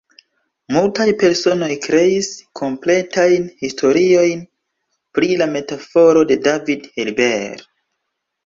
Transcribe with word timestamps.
Multaj 0.75 1.05
personoj 1.23 1.67
kreis 1.83 2.29
kompletajn 2.61 3.45
historiojn 3.65 4.41
pri 5.19 5.31
la 5.43 5.49
metaforo 5.53 6.25
de 6.33 6.39
David 6.49 6.89
Hilbert. 6.97 7.67